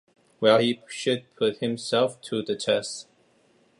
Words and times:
Well, 0.39 0.57
he 0.57 0.81
should 0.87 1.27
put 1.35 1.57
himself 1.57 2.19
to 2.21 2.41
the 2.41 2.55
test. 2.55 3.07